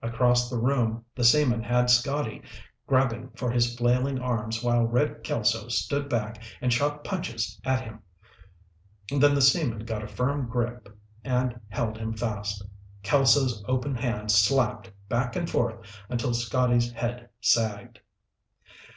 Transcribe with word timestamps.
Across 0.00 0.48
the 0.48 0.60
room, 0.60 1.04
the 1.16 1.24
seamen 1.24 1.60
had 1.60 1.90
Scotty, 1.90 2.40
grabbing 2.86 3.30
for 3.30 3.50
his 3.50 3.74
flailing 3.74 4.20
arms 4.20 4.62
while 4.62 4.84
Red 4.84 5.24
Kelso 5.24 5.66
stood 5.66 6.08
back 6.08 6.40
and 6.60 6.72
shot 6.72 7.02
punches 7.02 7.60
at 7.64 7.80
him. 7.80 7.98
Then 9.10 9.34
the 9.34 9.42
seamen 9.42 9.80
got 9.84 10.04
a 10.04 10.06
firm 10.06 10.48
grip 10.48 10.96
and 11.24 11.58
held 11.68 11.98
him 11.98 12.12
fast. 12.14 12.64
Kelso's 13.02 13.60
open 13.66 13.96
hand 13.96 14.30
slapped, 14.30 14.92
back 15.08 15.34
and 15.34 15.50
forth, 15.50 15.80
until 16.08 16.32
Scotty's 16.32 16.92
head 16.92 17.30
sagged. 17.40 17.98